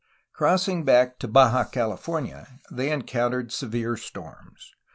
[0.33, 4.71] Crossing back to Baja California they encountered severe storms.